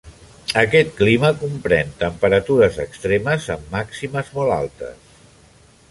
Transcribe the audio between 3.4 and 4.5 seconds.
amb màximes